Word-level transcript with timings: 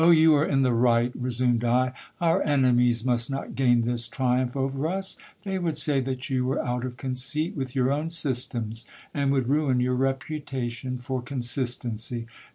you 0.09 0.33
are 0.33 0.43
in 0.47 0.63
the 0.63 0.73
right, 0.73 1.11
resumed 1.13 1.63
I; 1.63 1.93
our 2.19 2.41
enemies 2.41 3.05
must 3.05 3.29
not 3.29 3.53
gain 3.53 3.83
this 3.83 4.07
triumph 4.07 4.55
over 4.57 4.87
us; 4.87 5.15
they 5.43 5.59
would 5.59 5.77
say 5.77 5.99
that 5.99 6.27
you 6.27 6.43
were 6.43 6.65
out 6.65 6.83
of 6.85 6.97
conceit 6.97 7.55
with 7.55 7.75
your 7.75 7.91
own 7.91 8.09
systems, 8.09 8.85
and 9.13 9.31
would 9.31 9.47
ruin 9.47 9.79
your 9.79 9.93
reputation 9.93 10.97
for 10.97 11.21
con 11.21 11.41
sistency. 11.41 12.25